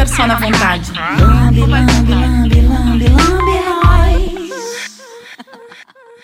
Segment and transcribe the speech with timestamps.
[0.00, 0.92] ficar só na vontade?
[1.20, 4.90] Lambe, lambe, lambe, lambe, lambe, nós.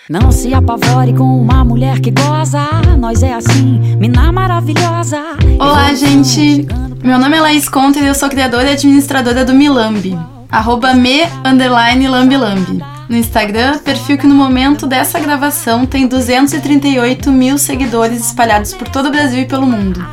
[0.09, 2.61] Não se apavore com uma mulher que goza.
[2.97, 5.21] Nós é assim, mina maravilhosa.
[5.59, 6.65] Olá, gente.
[7.03, 10.17] Meu nome é Laís Conter e eu sou criadora e administradora do Milambi.
[10.49, 12.83] Arroba me, underline, lambi, lambi.
[13.09, 19.07] No Instagram, perfil que no momento dessa gravação tem 238 mil seguidores espalhados por todo
[19.07, 20.05] o Brasil e pelo mundo.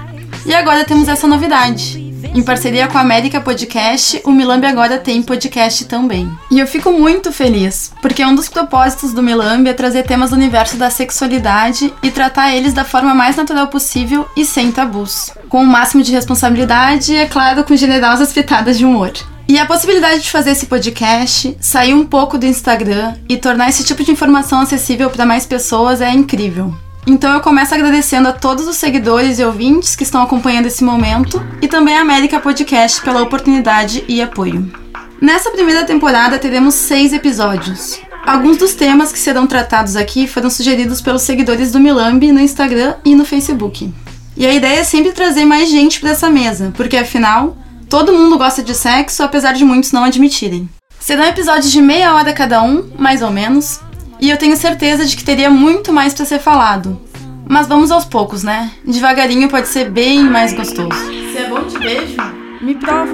[0.46, 2.03] E agora temos essa novidade.
[2.33, 6.30] Em parceria com a América Podcast, o Milambi agora tem podcast também.
[6.50, 10.37] E eu fico muito feliz, porque um dos propósitos do Milambi é trazer temas do
[10.37, 15.30] universo da sexualidade e tratar eles da forma mais natural possível e sem tabus.
[15.48, 19.12] Com o máximo de responsabilidade e, é claro, com generosas pitadas de humor.
[19.47, 23.84] E a possibilidade de fazer esse podcast, sair um pouco do Instagram e tornar esse
[23.84, 26.75] tipo de informação acessível para mais pessoas é incrível.
[27.06, 31.44] Então eu começo agradecendo a todos os seguidores e ouvintes que estão acompanhando esse momento
[31.61, 34.72] e também a América Podcast pela oportunidade e apoio.
[35.20, 38.00] Nessa primeira temporada teremos seis episódios.
[38.27, 42.94] Alguns dos temas que serão tratados aqui foram sugeridos pelos seguidores do Milambi no Instagram
[43.05, 43.92] e no Facebook.
[44.34, 47.56] E a ideia é sempre trazer mais gente para essa mesa, porque afinal,
[47.89, 50.68] todo mundo gosta de sexo, apesar de muitos não admitirem.
[50.98, 53.80] Serão episódios de meia hora cada um, mais ou menos,
[54.25, 56.98] e eu tenho certeza de que teria muito mais para ser falado.
[57.47, 58.70] Mas vamos aos poucos, né?
[58.83, 60.97] Devagarinho pode ser bem mais gostoso.
[61.30, 62.17] Se é bom de beijo,
[62.62, 63.12] me prova.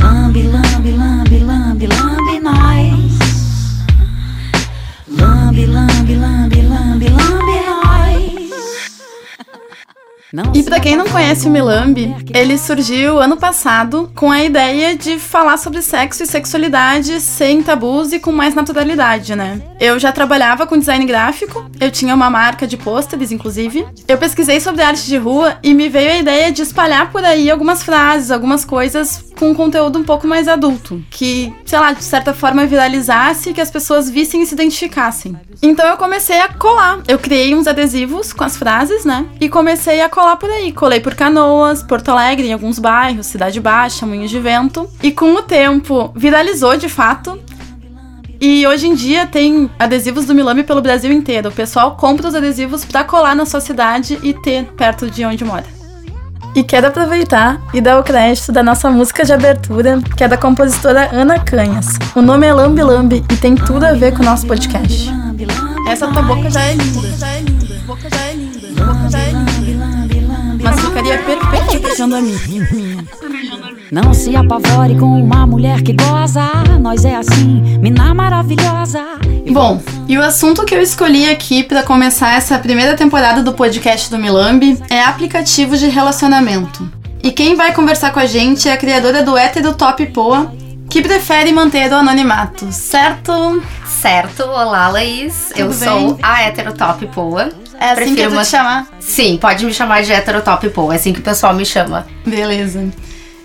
[0.00, 3.18] Lambe, lambe, lambe, lambe, lambe, nós.
[5.08, 6.03] Lambe, lambe, lambe,
[10.54, 14.96] E pra quem não conhece o Milambi, que ele surgiu ano passado com a ideia
[14.96, 19.62] de falar sobre sexo e sexualidade sem tabus e com mais naturalidade, né?
[19.78, 23.86] Eu já trabalhava com design gráfico, eu tinha uma marca de pôsteres, inclusive.
[24.08, 27.50] Eu pesquisei sobre arte de rua e me veio a ideia de espalhar por aí
[27.50, 32.04] algumas frases, algumas coisas com um conteúdo um pouco mais adulto, que, sei lá, de
[32.04, 35.36] certa forma viralizasse e que as pessoas vissem e se identificassem.
[35.60, 37.00] Então eu comecei a colar.
[37.06, 39.26] Eu criei uns adesivos com as frases, né?
[39.40, 40.72] E comecei a colar por aí.
[40.72, 44.88] Colei por Canoas, Porto Alegre, em alguns bairros, Cidade Baixa, Moinhos de Vento.
[45.02, 47.38] E com o tempo viralizou de fato.
[48.40, 51.50] E hoje em dia tem adesivos do Milame pelo Brasil inteiro.
[51.50, 55.44] O pessoal compra os adesivos pra colar na sua cidade e ter perto de onde
[55.44, 55.64] mora.
[56.54, 60.36] E quero aproveitar e dar o crédito da nossa música de abertura, que é da
[60.36, 61.98] compositora Ana Canhas.
[62.14, 65.10] O nome é Lambi Lambi e tem tudo a ver com o nosso podcast.
[65.88, 67.00] Essa tua boca já é linda.
[67.00, 67.76] Boca já é linda.
[67.86, 68.64] Boca já é linda.
[68.84, 69.43] lambe, lambe,
[72.06, 73.04] beijando a minha.
[73.90, 76.42] Não se apavore com uma mulher que goza.
[76.80, 79.02] Nós é assim, mina maravilhosa.
[79.50, 84.10] Bom, e o assunto que eu escolhi aqui pra começar essa primeira temporada do podcast
[84.10, 86.90] do Milambi é aplicativos de relacionamento.
[87.22, 90.52] E quem vai conversar com a gente é a criadora do Hétero Top Poa,
[90.90, 93.62] que prefere manter o anonimato, certo?
[93.86, 96.18] Certo, olá Laís, eu Tudo sou bem?
[96.22, 97.48] a Heterotop Poa.
[97.78, 98.88] É assim que Prefiro eu vou te chamar.
[99.00, 102.06] Sim, pode me chamar de Heterotop Poa, é assim que o pessoal me chama.
[102.26, 102.88] Beleza.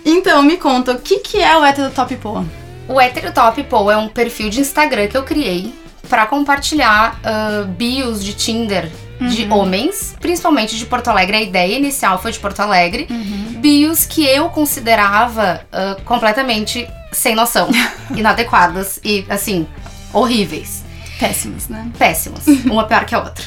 [0.04, 2.44] Então, me conta, o que, que é o Hétero Top Poa?
[2.88, 5.72] O Heterotop Poa é um perfil de Instagram que eu criei
[6.08, 8.90] pra compartilhar ah, bios de Tinder
[9.20, 9.52] de Uhum.
[9.58, 11.36] homens, principalmente de Porto Alegre.
[11.36, 13.06] A ideia inicial foi de Porto Alegre.
[13.10, 13.60] Uhum.
[13.60, 17.68] Bios que eu considerava ah, completamente sem noção,
[18.16, 19.66] inadequadas e, assim,
[20.12, 20.82] horríveis.
[21.18, 21.90] Péssimos, né?
[21.98, 23.44] péssimos, uma pior que a outra.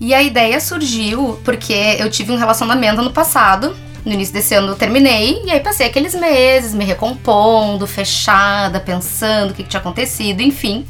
[0.00, 3.74] E a ideia surgiu porque eu tive um relacionamento ano passado,
[4.04, 9.50] no início desse ano eu terminei, e aí passei aqueles meses me recompondo, fechada, pensando
[9.50, 10.86] o que, que tinha acontecido, enfim.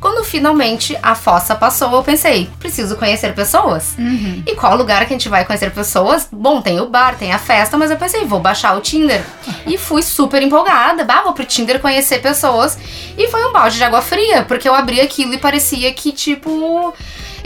[0.00, 3.94] Quando finalmente a fossa passou, eu pensei, preciso conhecer pessoas.
[3.98, 4.42] Uhum.
[4.46, 6.28] E qual lugar que a gente vai conhecer pessoas?
[6.30, 9.24] Bom, tem o bar, tem a festa, mas eu pensei, vou baixar o Tinder.
[9.66, 12.78] E fui super empolgada, bah, vou pro Tinder conhecer pessoas.
[13.16, 16.94] E foi um balde de água fria, porque eu abri aquilo e parecia que, tipo,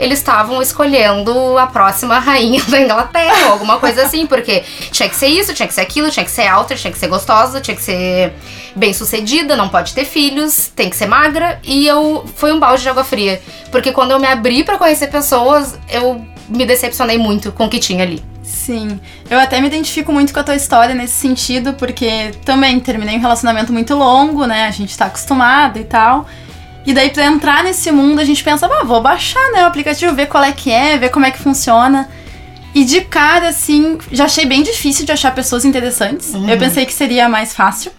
[0.01, 5.15] eles estavam escolhendo a próxima rainha da Inglaterra, ou alguma coisa assim, porque tinha que
[5.15, 7.77] ser isso, tinha que ser aquilo, tinha que ser alta, tinha que ser gostosa, tinha
[7.77, 8.33] que ser
[8.75, 11.59] bem sucedida, não pode ter filhos, tem que ser magra.
[11.63, 13.39] E eu foi um balde de água fria,
[13.71, 17.77] porque quando eu me abri pra conhecer pessoas, eu me decepcionei muito com o que
[17.77, 18.23] tinha ali.
[18.41, 18.99] Sim,
[19.29, 23.21] eu até me identifico muito com a tua história nesse sentido, porque também terminei um
[23.21, 24.65] relacionamento muito longo, né?
[24.65, 26.25] A gente tá acostumado e tal.
[26.85, 30.15] E daí, pra entrar nesse mundo, a gente pensa, ah, vou baixar, né, o aplicativo,
[30.15, 32.09] ver qual é que é, ver como é que funciona.
[32.73, 36.33] E de cara, assim, já achei bem difícil de achar pessoas interessantes.
[36.33, 36.49] Uhum.
[36.49, 37.91] Eu pensei que seria mais fácil.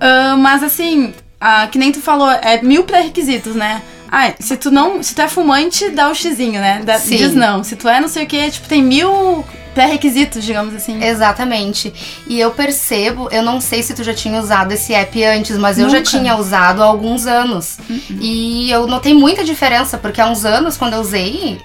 [0.00, 3.82] Ah, mas assim, ah, que nem tu falou, é mil pré-requisitos, né?
[4.10, 5.02] Ah, se tu não.
[5.02, 6.82] Se tu é fumante, dá o xizinho, né?
[7.06, 7.64] Diz não.
[7.64, 9.44] Se tu é não sei o que, tipo, tem mil
[9.76, 11.04] pré-requisitos, digamos assim.
[11.04, 11.92] Exatamente.
[12.26, 15.78] E eu percebo, eu não sei se tu já tinha usado esse app antes, mas
[15.78, 16.10] eu já Nunca.
[16.10, 17.76] tinha usado há alguns anos.
[18.18, 21.60] E eu notei muita diferença, porque há uns anos, quando eu usei,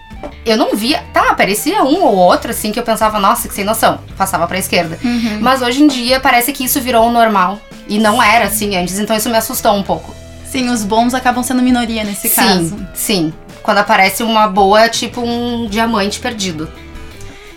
[0.46, 1.02] eu não via.
[1.14, 4.02] Tá, aparecia um ou outro, assim, que eu pensava, nossa, que sem noção.
[4.18, 5.00] Passava pra esquerda.
[5.02, 5.38] Uhum.
[5.40, 7.62] Mas hoje em dia parece que isso virou o normal.
[7.88, 10.14] E não era assim antes, então isso me assustou um pouco.
[10.52, 12.88] Sim, os bons acabam sendo minoria nesse sim, caso.
[12.94, 13.34] sim.
[13.64, 16.70] Quando aparece uma boa, tipo um diamante perdido.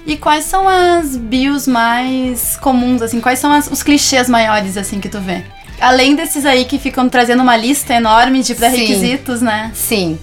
[0.07, 3.21] E quais são as bios mais comuns, assim?
[3.21, 5.43] Quais são as- os clichês maiores, assim, que tu vê?
[5.81, 9.71] Além desses aí que ficam trazendo uma lista enorme de pré-requisitos, né?
[9.75, 10.19] Sim.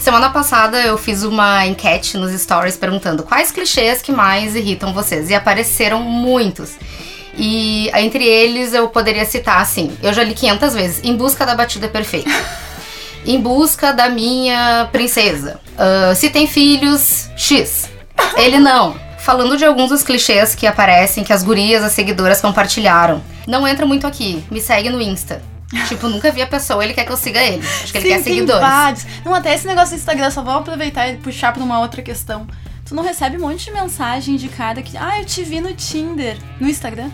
[0.00, 5.30] Semana passada eu fiz uma enquete nos stories perguntando quais clichês que mais irritam vocês.
[5.30, 6.72] E apareceram muitos.
[7.38, 11.54] E entre eles eu poderia citar assim: eu já li 500 vezes, Em Busca da
[11.54, 12.30] Batida Perfeita.
[13.26, 15.60] em Busca da Minha Princesa.
[15.78, 17.88] Ah, se tem filhos, X.
[18.36, 18.96] Ele não.
[19.26, 23.20] Falando de alguns dos clichês que aparecem, que as gurias, as seguidoras compartilharam.
[23.44, 24.44] Não entra muito aqui.
[24.52, 25.42] Me segue no Insta.
[25.88, 27.60] Tipo, nunca vi a pessoa, ele quer que eu siga ele.
[27.60, 28.60] Acho que ele Sim, quer tem seguidores.
[28.60, 29.06] vários.
[29.24, 32.46] Não, até esse negócio do Instagram, só vou aproveitar e puxar pra uma outra questão.
[32.86, 35.74] Tu não recebe um monte de mensagem de cara que, ah, eu te vi no
[35.74, 37.10] Tinder, no Instagram.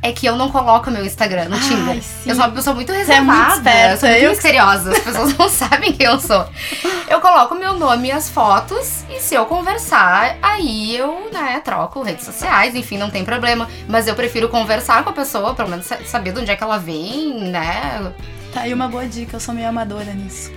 [0.00, 2.02] É que eu não coloco meu Instagram no Ai, Tinder.
[2.02, 2.30] sim.
[2.30, 3.54] Eu sou uma pessoa muito é muito reservada.
[3.56, 4.92] esperta, eu sou muito eu- misteriosa.
[4.92, 6.46] As pessoas não sabem quem eu sou.
[7.08, 9.02] Eu coloco meu nome e as fotos.
[9.10, 12.76] E se eu conversar, aí eu, né, troco redes sociais.
[12.76, 13.68] Enfim, não tem problema.
[13.88, 16.62] Mas eu prefiro conversar com a pessoa, pelo menos sa- saber de onde é que
[16.62, 18.12] ela vem, né?
[18.56, 20.50] Tá aí uma boa dica, eu sou meio amadora nisso.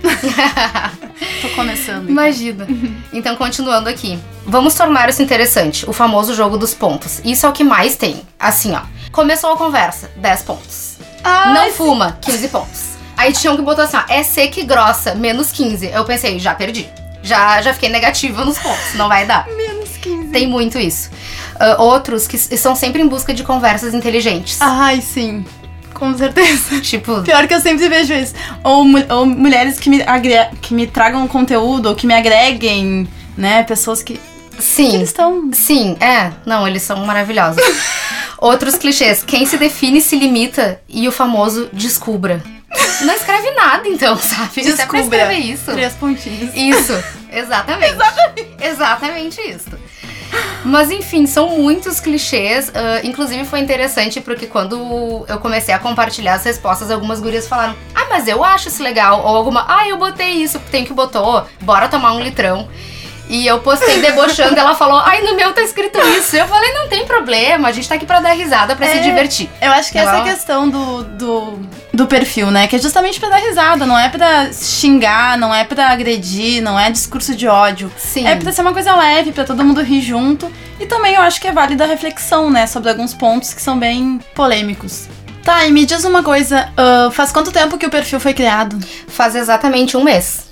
[1.42, 2.04] Tô começando.
[2.04, 2.08] então.
[2.10, 2.66] Imagina.
[3.12, 4.18] Então, continuando aqui.
[4.46, 5.84] Vamos tornar isso interessante.
[5.86, 7.20] O famoso jogo dos pontos.
[7.22, 8.22] Isso é o que mais tem.
[8.38, 8.80] Assim, ó.
[9.12, 10.96] Começou a conversa, 10 pontos.
[11.22, 12.80] Ah, não fuma, 15 pontos.
[13.18, 15.88] Aí tinham que botar assim, ó, é seca e grossa, menos 15.
[15.88, 16.88] Eu pensei, já perdi.
[17.22, 19.46] Já, já fiquei negativa nos pontos, não vai dar.
[19.54, 20.28] menos 15.
[20.28, 21.10] Tem muito isso.
[21.58, 24.56] Ah, outros que s- estão sempre em busca de conversas inteligentes.
[24.58, 25.44] Ai, sim.
[26.00, 26.80] Com certeza.
[26.80, 28.34] Tipo, Pior que eu sempre vejo isso.
[28.64, 29.98] Ou, ou mulheres que me,
[30.62, 33.06] que me tragam conteúdo, ou que me agreguem,
[33.36, 33.62] né?
[33.62, 34.14] Pessoas que.
[34.14, 34.94] que sim.
[34.94, 35.50] eles estão.
[35.52, 36.32] Sim, é.
[36.46, 37.62] Não, eles são maravilhosos.
[38.38, 39.22] Outros clichês.
[39.22, 42.42] Quem se define se limita e o famoso descubra.
[43.02, 44.60] Não escreve nada, então, sabe?
[44.60, 45.00] Isso é Descubra.
[45.00, 45.70] escrever isso.
[45.72, 46.54] Três pontinhos.
[46.54, 47.96] Isso, exatamente.
[48.62, 49.40] exatamente.
[49.42, 49.78] isso.
[50.64, 52.70] Mas enfim, são muitos clichês.
[52.74, 57.74] ah, inclusive foi interessante porque quando eu comecei a compartilhar as respostas, algumas gurias falaram:
[57.94, 59.20] Ah, mas eu acho isso legal.
[59.20, 62.68] Ou alguma, ah, eu botei isso, tem que botou, bora tomar um litrão.
[63.32, 66.36] E eu postei debochando, ela falou, ai, no meu tá escrito isso.
[66.36, 69.00] Eu falei, não tem problema, a gente tá aqui pra dar risada, pra se É.
[69.02, 69.48] divertir.
[69.62, 71.58] Eu acho que essa é a questão do, do,
[71.94, 72.66] do perfil, né?
[72.66, 76.78] Que é justamente pra dar risada, não é pra xingar, não é pra agredir, não
[76.78, 77.90] é discurso de ódio.
[77.96, 78.26] Sim.
[78.26, 80.50] É pra ser uma coisa leve, pra todo mundo rir junto.
[80.80, 82.66] E também eu acho que é válida a reflexão, né?
[82.66, 85.06] Sobre alguns pontos que são bem polêmicos.
[85.44, 88.76] Tá, e me diz uma coisa, ah, faz quanto tempo que o perfil foi criado?
[89.06, 90.49] Faz exatamente um mês.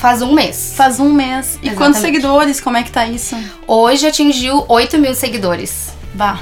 [0.00, 0.72] Faz um mês.
[0.76, 1.28] Faz um mês.
[1.62, 1.76] E Exatamente.
[1.76, 2.60] quantos seguidores?
[2.60, 3.36] Como é que tá isso?
[3.66, 5.90] Hoje atingiu 8 mil seguidores.
[6.14, 6.40] Bah,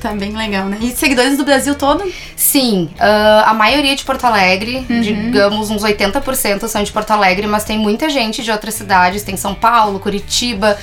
[0.00, 0.78] tá bem legal, né?
[0.80, 2.02] E seguidores do Brasil todo?
[2.34, 5.00] Sim, ah, a maioria de Porto Alegre, Uhum.
[5.02, 9.36] digamos uns 80% são de Porto Alegre, mas tem muita gente de outras cidades, tem
[9.36, 10.78] São Paulo, Curitiba.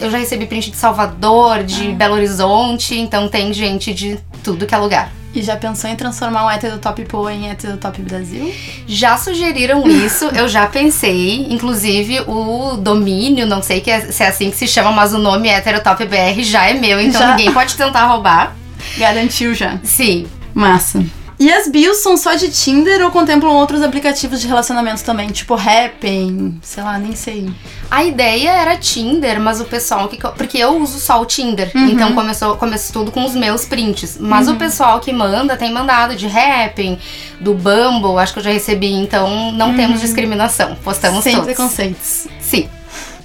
[0.00, 1.94] Eu já recebi print de Salvador, de Ah.
[1.94, 5.12] Belo Horizonte, então tem gente de tudo que é lugar.
[5.34, 8.52] E já pensou em transformar o Heterotop Poa em Heterotop Brasil?
[8.86, 11.46] Já sugeriram isso, eu já pensei.
[11.50, 15.48] Inclusive, o domínio, não sei é- se é assim que se chama, mas o nome
[15.48, 17.36] Heterotop BR já é meu, então Já.
[17.36, 18.56] ninguém pode tentar roubar.
[18.96, 19.78] Garantiu já.
[19.84, 20.26] Sim.
[20.54, 21.04] Massa.
[21.40, 25.28] E as bios são só de Tinder ou contemplam outros aplicativos de relacionamento também?
[25.28, 27.48] Tipo Happn, sei lá, nem sei.
[27.88, 30.16] A ideia era Tinder, mas o pessoal que.
[30.16, 31.70] Porque eu uso só o Tinder.
[31.74, 31.90] Uhum.
[31.90, 34.18] Então começou, começou tudo com os meus prints.
[34.18, 36.98] Mas o pessoal que manda tem mandado de Happn,
[37.40, 38.92] do Bumble, acho que eu já recebi.
[38.92, 40.74] Então não temos discriminação.
[40.82, 41.22] Postamos Uhum.
[41.22, 41.46] Sem todos.
[41.46, 42.26] preconceitos.
[42.40, 42.68] Sim.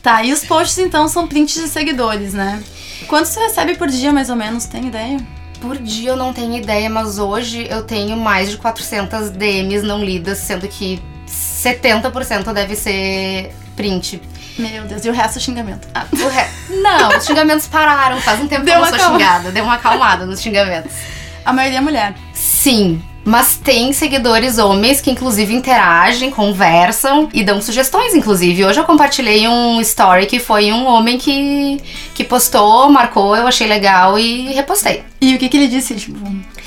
[0.03, 2.61] Tá, e os posts então são prints de seguidores, né?
[3.07, 4.65] Quantos tu recebe por dia, mais ou menos?
[4.65, 5.17] Tem ideia?
[5.63, 10.03] Por dia eu não tenho ideia, mas hoje eu tenho mais de 400 DMs não
[10.03, 14.21] lidas, sendo que 70% deve ser print.
[14.59, 15.87] Meu Deus, e o resto é xingamento.
[15.95, 16.81] Ah, O re...
[16.81, 18.19] Não, os xingamentos pararam.
[18.19, 19.17] Faz um tempo Deu que eu não sou calma.
[19.17, 19.51] xingada.
[19.53, 20.91] Deu uma acalmada nos xingamentos.
[21.45, 22.13] a maioria é mulher.
[22.33, 28.65] Sim, Mas tem seguidores homens que, inclusive, interagem, conversam e dão sugestões, inclusive.
[28.65, 31.79] Hoje eu compartilhei um story que foi um homem que,
[32.13, 35.03] que postou, marcou, eu achei legal e repostei.
[35.21, 35.95] E o que, que ele disse?
[35.95, 36.19] Tipo,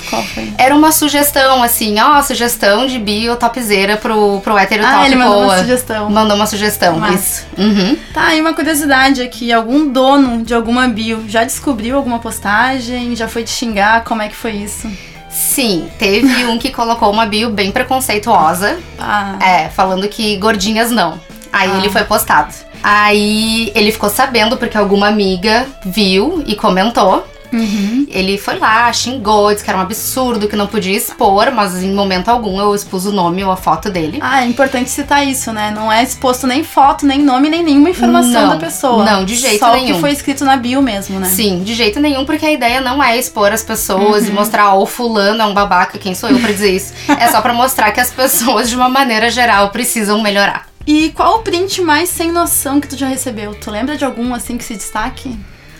[0.09, 0.51] qual foi?
[0.57, 5.15] Era uma sugestão, assim, ó, sugestão de bio topzera pro, pro hétero Ah, top ele
[5.15, 5.57] mandou uma boa.
[5.59, 6.09] sugestão.
[6.09, 7.13] Mandou uma sugestão, Massa.
[7.13, 7.45] isso.
[7.55, 7.95] Uhum.
[8.13, 13.15] Tá, e uma curiosidade aqui, algum dono de alguma bio já descobriu alguma postagem?
[13.15, 14.03] Já foi te xingar?
[14.03, 14.89] Como é que foi isso?
[15.37, 18.79] Sim, teve um que colocou uma bio bem preconceituosa.
[18.99, 21.19] Ah, É, falando que gordinhas não.
[21.53, 21.77] Aí Ah.
[21.77, 22.53] ele foi postado.
[22.81, 27.25] Aí ele ficou sabendo porque alguma amiga viu e comentou.
[27.53, 28.05] Uhum.
[28.09, 31.93] Ele foi lá, xingou, disse que era um absurdo, que não podia expor, mas em
[31.93, 34.17] momento algum eu expus o nome ou a foto dele.
[34.21, 35.71] Ah, é importante citar isso, né?
[35.71, 39.03] Não é exposto nem foto, nem nome, nem nenhuma informação Não, da pessoa.
[39.03, 39.95] não, de jeito Só o nenhum.
[39.95, 41.27] que foi escrito na bio mesmo, né?
[41.27, 44.29] Sim, de jeito nenhum, porque a ideia não é expor as pessoas Uhum.
[44.29, 46.93] e mostrar, ó, o fulano é um babaca, quem sou eu pra dizer isso?
[47.19, 50.67] é só pra mostrar que as pessoas, de uma maneira geral, precisam melhorar.
[50.85, 53.53] E qual o print mais sem noção que tu já recebeu?
[53.53, 55.37] Tu lembra de algum assim que se destaque?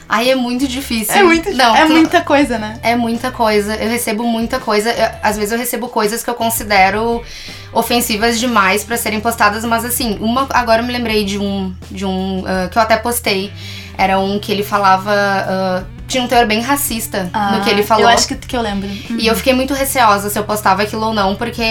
[0.09, 1.13] Aí é muito difícil.
[1.13, 2.79] É, muito, não, é tu- muita coisa, né?
[2.81, 3.75] É muita coisa.
[3.75, 4.89] Eu recebo muita coisa.
[4.91, 7.21] Eu- às vezes eu recebo coisas que eu considero
[7.73, 12.05] ofensivas demais pra serem postadas, mas assim, uma agora eu me lembrei de um de
[12.05, 13.51] um ah, que eu até postei.
[13.97, 18.05] Era um que ele falava ah, tinha um teor bem racista no que ele falou.
[18.07, 18.87] Ah, Eu acho que, que eu lembro.
[19.09, 21.63] E eu fiquei muito receosa se eu postava aquilo ou não, porque,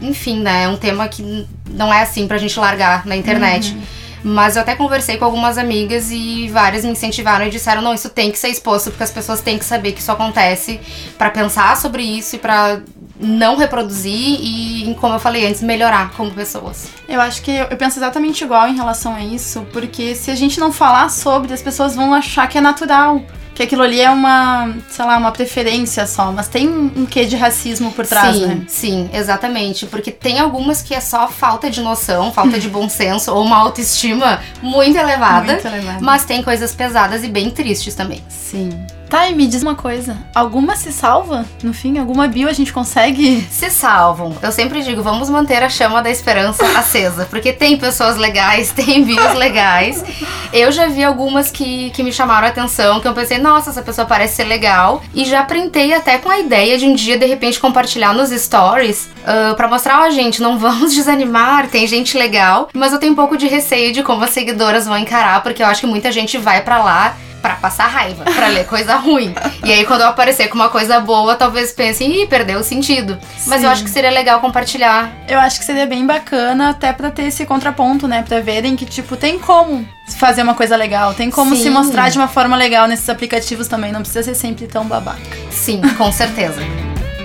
[0.00, 3.76] enfim, né, é um tema que não é assim pra gente largar na internet.
[4.24, 8.08] Mas eu até conversei com algumas amigas e várias me incentivaram e disseram: não, isso
[8.08, 10.80] tem que ser exposto, porque as pessoas têm que saber que isso acontece,
[11.18, 12.80] pra pensar sobre isso e pra
[13.22, 16.88] não reproduzir e, como eu falei antes, melhorar como pessoas.
[17.08, 20.58] Eu acho que eu, penso exatamente igual em relação a isso, porque se a gente
[20.58, 23.22] não falar sobre, as pessoas vão achar que é natural.
[23.54, 27.36] Que aquilo ali é uma, sei lá, uma preferência só, mas tem um, quê de
[27.36, 28.64] racismo por trás, sim, né?
[28.66, 29.84] sim, exatamente.
[29.84, 33.58] Porque tem algumas que é só falta de noção, falta de bom senso ou uma
[33.58, 35.52] autoestima muito elevada.
[35.52, 36.02] Muito elevado.
[36.02, 38.24] Mas tem coisas pesadas e bem tristes também.
[38.26, 38.70] Sim.
[39.12, 40.16] Tá, e me diz uma coisa.
[40.34, 41.44] Alguma se salva?
[41.62, 43.46] No fim, alguma bio a gente consegue?
[43.52, 44.34] Se salvam.
[44.40, 47.26] Eu sempre digo, vamos manter a chama da esperança acesa.
[47.28, 50.02] Porque tem pessoas legais, tem bios legais.
[50.50, 53.82] Eu já vi algumas que, que me chamaram a atenção, que eu pensei, nossa, essa
[53.82, 55.02] pessoa parece ser legal.
[55.14, 59.10] E já printei até com a ideia de um dia, de repente, compartilhar nos stories.
[59.26, 62.70] ah, pra mostrar, ó, gente, não vamos desanimar, tem gente legal.
[62.72, 65.66] Mas eu tenho um pouco de receio de como as seguidoras vão encarar, porque eu
[65.66, 69.34] acho que muita gente vai pra lá pra passar raiva, pra ler coisa ruim.
[69.64, 73.18] E aí, quando eu aparecer com uma coisa boa, talvez pensem, ih, perdeu o sentido.
[73.46, 73.66] Mas Sim.
[73.66, 75.12] eu acho que seria legal compartilhar.
[75.28, 78.24] Eu acho que seria bem bacana até pra ter esse contraponto, né?
[78.26, 81.62] Pra verem que, tipo, tem como fazer uma coisa legal, tem como Sim.
[81.64, 85.20] se mostrar de uma forma legal nesses aplicativos também, não precisa ser sempre tão babaca.
[85.50, 86.60] Sim, com certeza.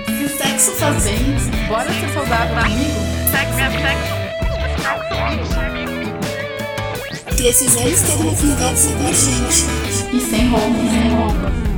[0.06, 1.36] Se sexo faz bem,
[1.68, 3.08] bora ser saudável comigo?
[7.36, 9.87] Precisamos ter uma conversa com a gente.
[10.12, 11.68] E sem roupa, sem roupa.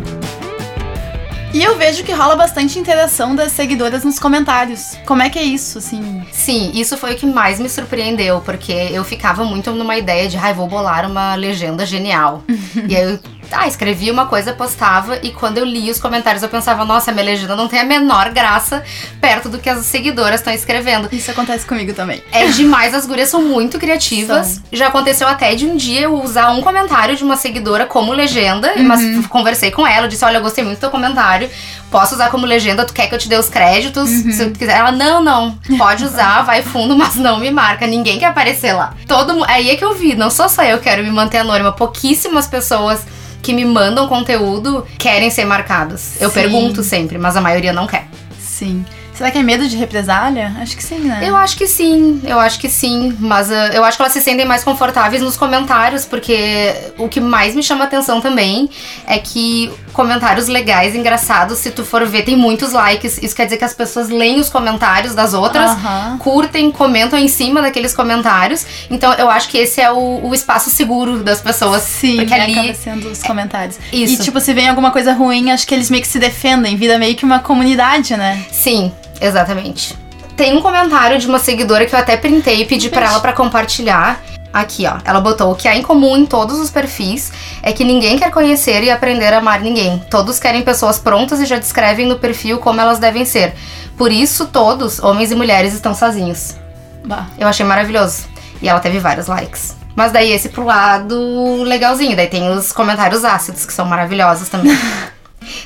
[1.53, 4.97] E eu vejo que rola bastante interação das seguidoras nos comentários.
[5.05, 6.23] Como é que é isso, assim?
[6.31, 10.37] Sim, isso foi o que mais me surpreendeu, porque eu ficava muito numa ideia de,
[10.37, 12.45] ai, vou bolar uma legenda genial.
[12.89, 13.19] e aí eu
[13.53, 17.25] ah, escrevia uma coisa, postava, e quando eu li os comentários eu pensava, nossa, minha
[17.25, 18.83] legenda não tem a menor graça
[19.21, 21.09] perto do que as seguidoras estão escrevendo.
[21.13, 22.23] Isso acontece comigo também.
[22.33, 24.47] É demais, as gurias são muito criativas.
[24.49, 24.63] São.
[24.73, 28.73] Já aconteceu até de um dia eu usar um comentário de uma seguidora como legenda,
[28.79, 31.51] mas f- conversei com ela, disse: Olha, eu gostei muito do teu comentário,
[31.91, 34.09] posso usar como legenda, tu quer que eu te dê os créditos?
[34.09, 34.77] Se tu quiser.
[34.79, 38.95] Ela, não, não, pode usar, vai fundo, mas não me marca, ninguém quer aparecer lá.
[39.07, 41.73] Todo Aí é que eu vi, não sou só eu que quero me manter anônima,
[41.73, 43.05] pouquíssimas pessoas.
[43.43, 46.21] Que me mandam conteúdo querem ser marcadas.
[46.21, 46.35] Eu Sim.
[46.35, 48.07] pergunto sempre, mas a maioria não quer.
[48.39, 48.85] Sim.
[49.21, 50.51] Será que é medo de represália?
[50.63, 51.21] Acho que sim, né?
[51.23, 54.21] Eu acho que sim, eu acho que sim, mas ah, eu acho que elas se
[54.23, 58.71] sentem mais confortáveis nos comentários, porque o que mais me chama atenção também
[59.07, 63.19] é que comentários legais, engraçados, se tu for ver, tem muitos likes.
[63.23, 66.19] Isso quer dizer que as pessoas leem os comentários das outras, Aham.
[66.19, 68.67] curtem, comentam em cima daqueles comentários.
[68.91, 71.83] Então eu acho que esse é o, o espaço seguro das pessoas.
[71.83, 72.53] Sim, porque ali.
[72.53, 73.79] acaba sendo os comentários.
[73.93, 74.15] Isso.
[74.15, 76.99] E, tipo, se vem alguma coisa ruim, acho que eles meio que se defendem, vira
[76.99, 78.45] meio que uma comunidade, né?
[78.51, 79.97] Sim, exatamente.
[80.37, 83.33] Tem um comentário de uma seguidora que eu até printei e pedi pra ela pra
[83.33, 84.21] compartilhar.
[84.53, 84.99] Aqui, ó.
[85.05, 88.31] Ela botou: o que há em comum em todos os perfis é que ninguém quer
[88.31, 90.03] conhecer e aprender a amar ninguém.
[90.11, 93.55] Todos querem pessoas prontas e já descrevem no perfil como elas devem ser.
[93.97, 96.57] Por isso, todos, homens e mulheres, estão sozinhos.
[97.05, 97.27] Bah.
[97.39, 98.25] Eu achei maravilhoso.
[98.61, 99.77] E ela teve vários likes.
[99.95, 102.17] Mas daí esse pro lado legalzinho.
[102.17, 104.77] Daí tem os comentários ácidos, que são maravilhosos também.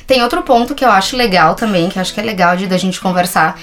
[0.07, 2.65] Tem outro ponto que eu acho legal também, que eu acho que é legal de
[2.65, 3.59] da gente conversar,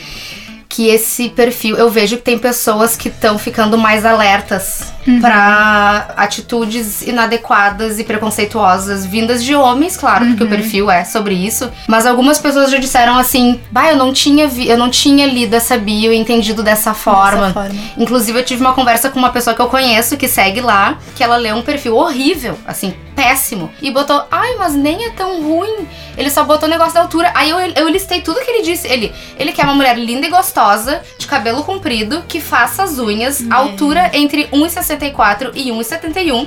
[0.72, 7.02] que esse perfil, eu vejo que tem pessoas que estão ficando mais alertas pra atitudes
[7.02, 12.38] inadequadas e preconceituosas vindas de homens, claro, porque o perfil é sobre isso, mas algumas
[12.38, 16.10] pessoas já disseram assim: "Bah, eu não tinha vi, eu não tinha lido essa bio
[16.10, 17.48] e entendido dessa forma".
[17.48, 17.80] Dessa forma.
[17.98, 21.22] Inclusive, eu tive uma conversa com uma pessoa que eu conheço, que segue lá, que
[21.22, 23.70] ela leu um perfil horrível, assim, péssimo.
[23.80, 25.86] E botou, ai, mas nem é tão ruim.
[26.16, 27.30] Ele só botou o negócio da altura.
[27.34, 28.86] Aí eu, eu listei tudo que ele disse.
[28.88, 33.42] Ele, ele quer uma mulher linda e gostosa, de cabelo comprido, que faça as unhas,
[33.50, 36.46] altura entre 1,64 e 1,71,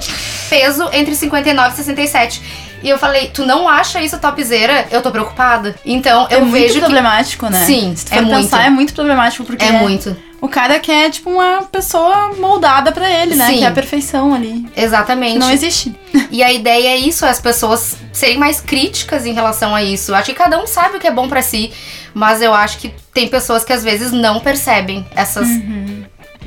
[0.50, 2.42] peso entre 59 e 67.
[2.84, 4.88] E eu falei, tu não acha isso topzera?
[4.92, 5.76] Eu tô preocupada.
[5.84, 7.66] Então, É eu muito vejo que problemático, né?
[7.66, 8.36] Sim, Se tu é for muito.
[8.44, 10.16] pensar, é muito problemático, porque é muito.
[10.42, 13.48] O cara quer, tipo, uma pessoa moldada pra ele, né?
[13.48, 13.58] Sim.
[13.58, 14.66] Que é a perfeição ali.
[14.76, 15.40] Exatamente.
[15.40, 15.96] Não existe.
[16.32, 20.14] E a ideia é isso, as pessoas serem mais críticas em relação a isso.
[20.14, 21.72] Acho que cada um sabe o que é bom pra si,
[22.14, 25.48] mas eu acho que tem pessoas que às vezes não percebem essas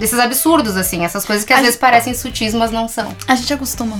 [0.00, 3.14] esses absurdos assim, essas coisas que às A vezes parecem sutis, mas não são.
[3.26, 3.98] A gente acostuma,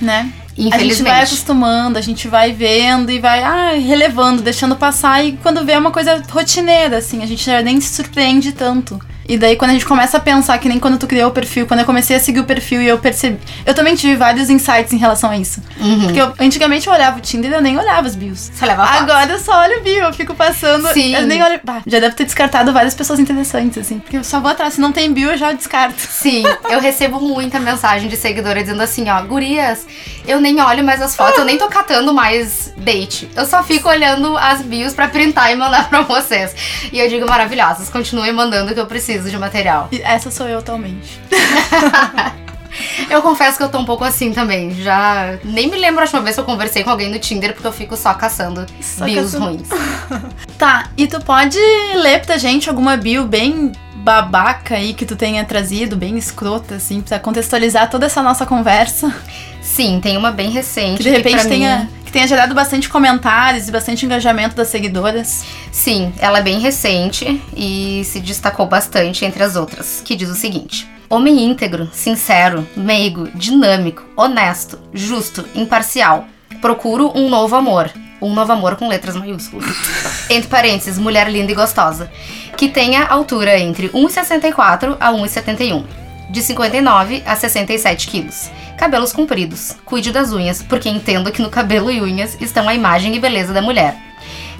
[0.00, 0.32] né?
[0.72, 5.24] A gente vai acostumando, a gente vai vendo e vai ah, relevando, deixando passar.
[5.24, 9.00] E quando vê é uma coisa rotineira, assim, a gente já nem se surpreende tanto.
[9.30, 11.64] E daí quando a gente começa a pensar, que nem quando tu criou o perfil,
[11.64, 13.38] quando eu comecei a seguir o perfil e eu percebi.
[13.64, 15.62] Eu também tive vários insights em relação a isso.
[15.80, 16.00] Uhum.
[16.00, 18.50] Porque eu, antigamente eu olhava o Tinder e eu nem olhava as bios.
[18.52, 19.02] Você leva a foto.
[19.04, 20.92] Agora eu só olho o bio, eu fico passando.
[20.92, 21.14] Sim.
[21.14, 21.60] Eu nem olho.
[21.62, 24.00] Bah, já deve ter descartado várias pessoas interessantes, assim.
[24.00, 24.74] Porque eu só vou atrás.
[24.74, 26.00] Se não tem bio, eu já descarto.
[26.00, 29.86] Sim, eu recebo muita mensagem de seguidora dizendo assim, ó, gurias,
[30.30, 33.28] eu nem olho mais as fotos, eu nem tô catando mais date.
[33.34, 36.54] Eu só fico olhando as bios pra printar e mandar pra vocês.
[36.92, 39.88] E eu digo, maravilhosas, continuem mandando que eu preciso de material.
[39.92, 41.20] E essa sou eu atualmente.
[43.10, 44.74] Eu confesso que eu tô um pouco assim também.
[44.74, 47.66] Já nem me lembro a última vez que eu conversei com alguém no Tinder, porque
[47.66, 49.44] eu fico só caçando Só bios caçando.
[49.46, 49.68] ruins.
[50.58, 51.58] Tá, e tu pode
[51.94, 57.00] ler pra gente alguma bio bem babaca aí que tu tenha trazido, bem escrota, assim,
[57.00, 59.14] pra contextualizar toda essa nossa conversa.
[59.62, 60.98] Sim, tem uma bem recente.
[60.98, 61.78] Que de repente pra tenha.
[61.80, 65.44] mim- Que tenha gerado bastante comentários e bastante engajamento das seguidoras.
[65.70, 70.34] Sim, ela é bem recente e se destacou bastante entre as outras, que diz o
[70.34, 76.26] seguinte: Homem íntegro, sincero, meigo, dinâmico, honesto, justo, imparcial.
[76.60, 77.88] Procuro um novo amor.
[78.20, 79.70] Um novo amor com letras maiúsculas.
[80.28, 82.10] entre parênteses, mulher linda e gostosa.
[82.56, 85.99] Que tenha altura entre 1,64 a 1,71.
[86.30, 88.50] De 59 a 67 quilos.
[88.78, 89.76] Cabelos compridos.
[89.84, 93.52] Cuide das unhas, porque entendo que no cabelo e unhas estão a imagem e beleza
[93.52, 93.96] da mulher.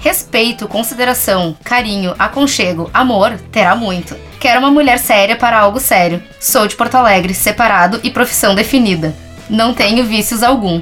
[0.01, 4.17] Respeito, consideração, carinho, aconchego, amor, terá muito.
[4.41, 6.21] Quero uma mulher séria para algo sério.
[6.41, 9.15] Sou de Porto Alegre, separado e profissão definida.
[9.49, 10.81] Não tenho vícios algum.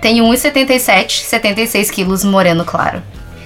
[0.00, 3.02] Tenho 1,77, 76 quilos, moreno claro.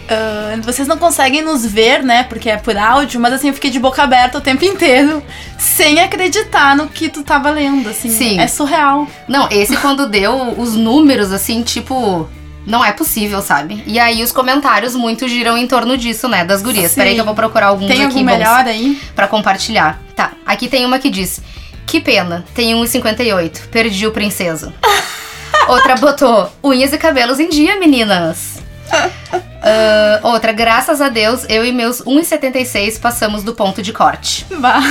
[0.08, 2.24] Ah, vocês não conseguem nos ver, né?
[2.24, 5.22] Porque é por áudio, mas assim, eu fiquei de boca aberta o tempo inteiro,
[5.58, 8.10] sem acreditar no que tu tava lendo, assim.
[8.10, 8.38] Sim.
[8.38, 9.06] É surreal.
[9.28, 12.28] Não, esse quando deu os números, assim, tipo.
[12.66, 13.82] Não é possível, sabe?
[13.86, 16.46] E aí os comentários muito giram em torno disso, né?
[16.46, 16.92] Das gurias.
[16.92, 16.96] Sim.
[17.00, 18.98] Peraí que eu vou procurar alguns Tem aqui algum melhor aí?
[19.14, 20.00] pra compartilhar.
[20.16, 21.42] Tá, aqui tem uma que diz:
[21.86, 24.72] Que pena, tenho 1,58, perdi o princeso.
[25.68, 28.62] Outra botou: Unhas e cabelos em dia, meninas.
[29.66, 34.44] Ah, outra, graças a Deus, eu e meus 1,76 passamos do ponto de corte.
[34.60, 34.82] Bah.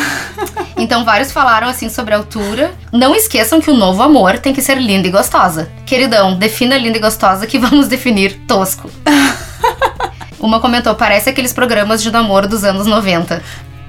[0.76, 2.74] Então vários falaram assim sobre a altura.
[2.92, 5.72] Não esqueçam que o novo amor tem que ser linda e gostosa.
[5.86, 8.90] Queridão, defina linda e gostosa que vamos definir tosco.
[10.40, 13.42] Uma comentou, parece aqueles programas de namoro dos anos 90.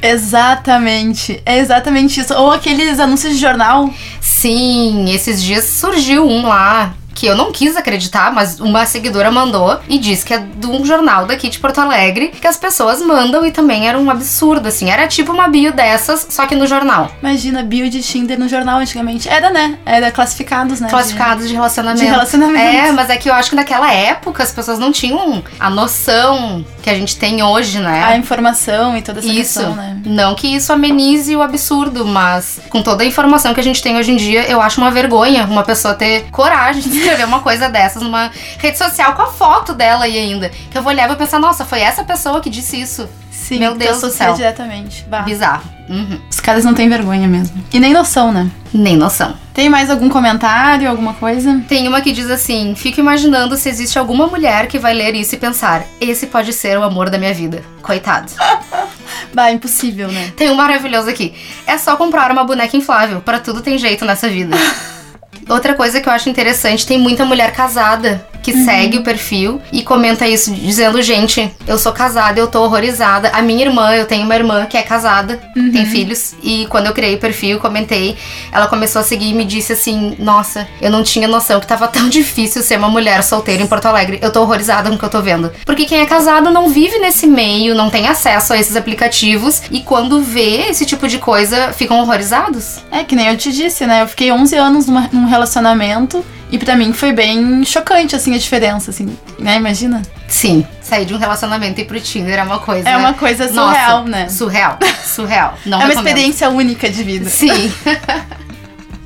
[0.03, 1.42] Exatamente.
[1.47, 2.35] É exatamente isso.
[2.35, 3.90] Ou aqueles anúncios de jornal.
[4.20, 9.79] Sim, esses dias surgiu um lá que eu não quis acreditar, mas uma seguidora mandou
[9.88, 13.46] e disse que é de um jornal daqui de Porto Alegre que as pessoas mandam
[13.46, 14.90] e também era um absurdo, assim.
[14.90, 17.11] Era tipo uma bio dessas, só que no jornal.
[17.22, 19.29] Imagina, bio de Tinder no jornal antigamente.
[19.29, 19.79] Era, né?
[19.87, 20.88] Era classificados, né?
[20.88, 22.05] Classificados de relacionamento.
[22.05, 22.77] De relacionamento.
[22.77, 26.64] É, mas é que eu acho que naquela época as pessoas não tinham a noção
[26.85, 28.05] que a gente tem hoje, né?
[28.05, 29.59] A informação e toda essa Isso.
[29.59, 29.97] questão, né?
[30.05, 33.97] Não que isso amenize o absurdo, mas com toda a informação que a gente tem
[33.97, 37.70] hoje em dia, eu acho uma vergonha uma pessoa ter coragem de escrever uma coisa
[37.70, 40.51] dessas numa rede social com a foto dela aí ainda.
[40.70, 43.09] Que eu vou olhar e vou pensar, nossa, foi essa pessoa que disse isso.
[43.35, 44.33] Sim, Meu Deus do céu.
[44.33, 45.05] diretamente.
[45.09, 45.23] Bah.
[45.23, 45.64] Bizarro.
[45.88, 46.18] Uhum.
[46.31, 47.62] Os caras não têm vergonha mesmo.
[47.73, 48.51] E nem noção, né?
[48.73, 49.35] Nem noção.
[49.53, 51.62] Tem mais algum comentário, alguma coisa?
[51.68, 55.35] Tem uma que diz assim: fico imaginando se existe alguma mulher que vai ler isso
[55.35, 57.62] e pensar: esse pode ser o amor da minha vida.
[57.83, 58.33] Coitado.
[59.35, 60.33] Bah, impossível, né?
[60.37, 61.35] Tem um maravilhoso aqui.
[61.66, 63.20] É só comprar uma boneca inflável.
[63.20, 64.57] Pra tudo tem jeito nessa vida.
[65.49, 69.83] Outra coisa que eu acho interessante, tem muita mulher casada que segue o perfil e
[69.83, 73.30] comenta isso, dizendo: gente, eu sou casada, eu tô horrorizada.
[73.30, 75.40] A minha irmã, eu tenho uma irmã que é casada,
[75.72, 78.16] tem filhos, e quando eu criei o perfil, comentei,
[78.52, 81.88] ela começou a seguir e me disse assim: nossa, eu não tinha noção que tava
[81.88, 84.18] tão difícil ser uma mulher solteira em Porto Alegre.
[84.20, 85.50] Eu tô horrorizada com o que eu tô vendo.
[85.64, 89.80] Porque quem é casado não vive nesse meio, não tem acesso a esses aplicativos, e
[89.80, 92.80] quando vê esse tipo de coisa, ficam horrorizados.
[92.90, 94.02] É que nem eu te disse, né?
[94.02, 96.22] Eu fiquei 11 anos numa- num relacionamento
[96.55, 99.57] e pra mim foi bem chocante, assim, a diferença, assim, né?
[99.57, 100.01] Imagina.
[100.29, 102.88] Sim, sair de um relacionamento e ir pro Tinder é uma coisa.
[102.88, 104.29] É uma coisa surreal, Nossa, né?
[104.29, 105.59] Surreal, surreal.
[105.67, 106.07] Não é uma recomendo.
[106.07, 107.29] experiência única de vida.
[107.29, 107.51] Sim.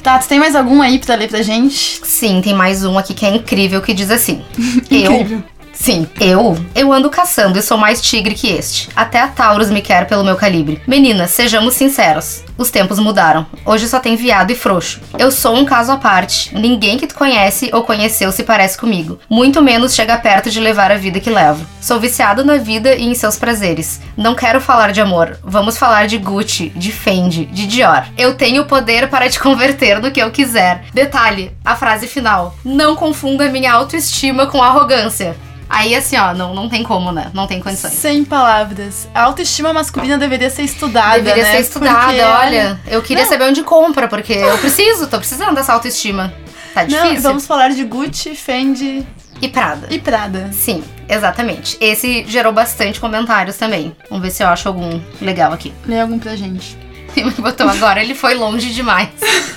[0.02, 2.00] Tá, tu tem mais algum aí pra ler pra gente?
[2.04, 4.42] Sim, tem mais um aqui que é incrível que diz assim:
[4.88, 5.42] Eu.
[5.80, 6.58] Sim, eu.
[6.74, 8.88] Eu ando caçando e sou mais tigre que este.
[8.96, 10.82] Até a Taurus me quer pelo meu calibre.
[10.86, 12.42] Meninas, sejamos sinceros.
[12.58, 13.46] Os tempos mudaram.
[13.64, 15.00] Hoje só tem viado e frouxo.
[15.16, 16.52] Eu sou um caso à parte.
[16.54, 19.20] Ninguém que tu conhece ou conheceu se parece comigo.
[19.30, 21.64] Muito menos chega perto de levar a vida que levo.
[21.80, 24.00] Sou viciado na vida e em seus prazeres.
[24.16, 25.38] Não quero falar de amor.
[25.44, 28.04] Vamos falar de Gucci, de Fendi, de Dior.
[28.18, 30.84] Eu tenho o poder para te converter no que eu quiser.
[30.92, 32.56] Detalhe, a frase final.
[32.64, 35.36] Não confunda minha autoestima com arrogância.
[35.68, 37.30] Aí assim, ó, não, não tem como, né?
[37.34, 37.92] Não tem condições.
[37.92, 39.06] Sem palavras.
[39.14, 41.52] A autoestima masculina deveria ser estudada, Deveria né?
[41.52, 42.80] ser estudada, Porque, olha.
[42.86, 43.30] Eu queria Não.
[43.30, 46.32] saber onde compra, porque eu preciso, tô precisando dessa autoestima.
[46.74, 47.22] Tá Não, difícil.
[47.22, 49.04] vamos falar de Gucci, Fendi
[49.42, 49.86] E Prada.
[49.90, 50.50] e Prada.
[50.52, 51.76] Sim, exatamente.
[51.80, 53.94] Esse gerou bastante comentários também.
[54.08, 55.72] Vamos ver se eu acho algum legal aqui.
[55.86, 56.76] Lê algum pra gente.
[57.14, 59.08] Tem um que botou agora, ele foi longe demais.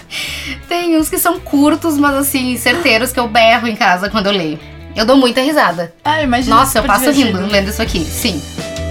[0.67, 4.31] Tem uns que são curtos, mas assim, certeiros que eu berro em casa quando eu
[4.33, 4.59] leio.
[4.95, 5.93] Eu dou muita risada.
[6.03, 6.57] Ah, imagina.
[6.57, 7.39] Nossa, eu passo divertido.
[7.39, 8.03] rindo lendo isso aqui.
[8.03, 8.41] Sim.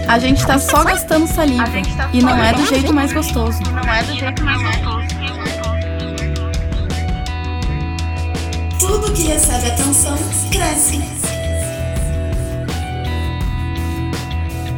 [0.09, 1.65] A gente tá só gastando saliva.
[2.13, 3.61] E não é do jeito mais gostoso.
[8.79, 10.19] Tudo que recebe atenção
[10.51, 11.01] cresce.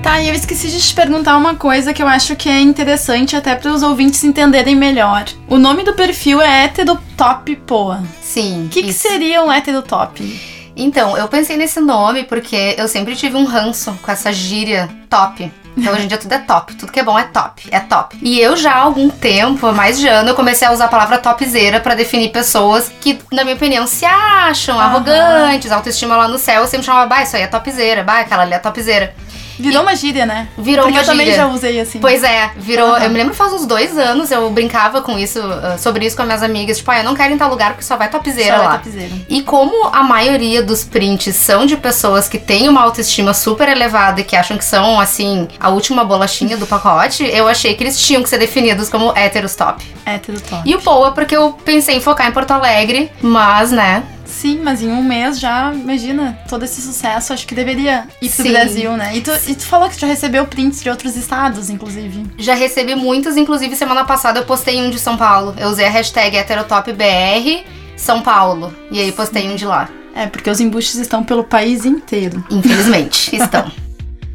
[0.03, 3.37] Tá, e eu esqueci de te perguntar uma coisa que eu acho que é interessante
[3.37, 5.25] até para os ouvintes entenderem melhor.
[5.49, 8.03] O nome do perfil é Heterotop Poa.
[8.21, 8.67] Sim.
[8.67, 10.52] O que, que seria um heterotop?
[10.77, 15.51] Então, eu pensei nesse nome porque eu sempre tive um ranço com essa gíria top.
[15.77, 18.19] Então hoje em dia tudo é top, tudo que é bom é top, é top.
[18.21, 20.89] E eu já há algum tempo, há mais de ano, eu comecei a usar a
[20.89, 24.89] palavra topzera pra definir pessoas que, na minha opinião, se acham Aham.
[24.89, 26.61] arrogantes, autoestima lá no céu.
[26.61, 29.15] Eu sempre chamava, bah, isso aí é topzera, bah, aquela ali é topzera.
[29.59, 30.49] Virou uma gíria, né?
[30.59, 31.43] Virou Porque uma eu também gíria.
[31.43, 31.99] já usei assim.
[31.99, 32.89] Pois é, virou.
[32.95, 33.05] Aham.
[33.05, 36.23] Eu me lembro faz uns dois anos, eu brincava com isso, ah, sobre isso com
[36.23, 36.79] as minhas amigas.
[36.79, 38.79] Tipo, ah, eu não quero ir em tal lugar porque só vai topzera Só lá.
[38.79, 39.11] topzera.
[39.29, 44.21] E como a maioria dos prints são de pessoas que têm uma autoestima super elevada
[44.21, 47.99] e que acham que são, assim, a última bolachinha do pacote, eu achei que eles
[48.01, 49.85] tinham que ser definidos como héteros top.
[50.07, 50.63] Heterotop.
[50.69, 54.83] E o Poa, porque eu pensei em focar em Porto Alegre, mas, né, Sim, mas
[54.83, 58.53] em um mês já, imagina, todo esse sucesso, acho que deveria ir pro Sim.
[58.53, 59.17] Brasil, né?
[59.17, 62.25] E tu, e tu falou que tu já recebeu prints de outros estados, inclusive.
[62.39, 65.55] já recebi muitos, inclusive semana passada eu postei um de São Paulo.
[65.59, 67.65] Eu usei a hashtag heterotopbr
[67.97, 68.75] São Paulo.
[68.91, 69.89] E aí postei um de lá.
[70.15, 72.45] É, porque os embuches estão pelo país inteiro.
[72.51, 73.71] Infelizmente, estão.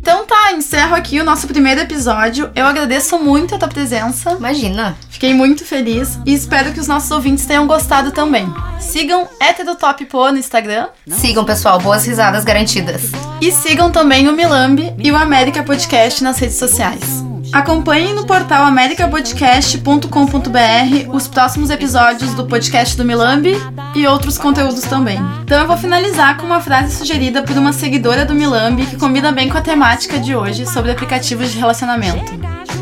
[0.08, 2.50] Então tá, encerro aqui o nosso primeiro episódio.
[2.56, 4.32] Eu agradeço muito a tua presença.
[4.32, 4.96] Imagina.
[5.10, 8.48] Fiquei muito feliz e espero que os nossos ouvintes tenham gostado também.
[8.80, 11.78] Sigam HeteroTopPo no Instagram Sigam, pessoal.
[11.80, 13.12] Boas risadas garantidas.
[13.42, 17.22] e sigam também o Milambi e o América Podcast nas redes sociais.
[17.52, 23.56] Acompanhem no portal americapodcast.com.br os próximos episódios do podcast do Milambi
[23.96, 25.20] e outros conteúdos também.
[25.44, 29.32] Então eu vou finalizar com uma frase sugerida por uma seguidora do Milambi que combina
[29.32, 32.34] bem com a temática de hoje sobre aplicativos de relacionamento.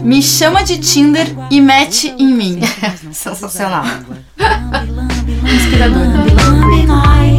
[0.01, 2.59] Me chama de Tinder e mete em mim.
[3.11, 3.85] Sensacional.
[5.43, 7.34] Inspiradora.